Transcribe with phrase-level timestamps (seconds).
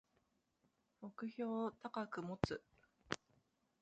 [1.03, 2.59] 目標を高く持つ